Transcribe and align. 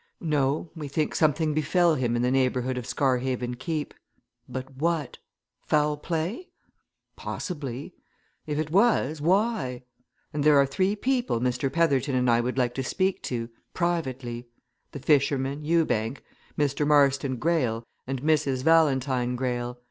No 0.19 0.71
we 0.75 0.87
think 0.87 1.13
something 1.13 1.53
befell 1.53 1.93
him 1.93 2.15
in 2.15 2.23
the 2.23 2.31
neighbourhood 2.31 2.75
of 2.75 2.87
Scarhaven 2.87 3.53
Keep. 3.53 3.93
But 4.49 4.75
what? 4.77 5.19
Foul 5.67 5.95
play? 5.95 6.49
Possibly! 7.15 7.93
If 8.47 8.57
it 8.57 8.71
was 8.71 9.21
why? 9.21 9.83
And 10.33 10.43
there 10.43 10.57
are 10.57 10.65
three 10.65 10.95
people 10.95 11.39
Mr. 11.39 11.71
Petherton 11.71 12.15
and 12.15 12.31
I 12.31 12.41
would 12.41 12.57
like 12.57 12.73
to 12.73 12.83
speak 12.83 13.21
to, 13.25 13.49
privately 13.75 14.47
the 14.91 14.97
fisherman, 14.97 15.63
Ewbank, 15.63 16.23
Mr. 16.57 16.87
Marston 16.87 17.35
Greyle, 17.37 17.85
and 18.07 18.23
Mrs. 18.23 18.63
Valentine 18.63 19.35
Greyle. 19.35 19.77